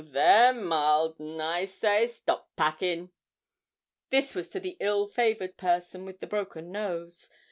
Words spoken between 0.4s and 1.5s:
mild 'n,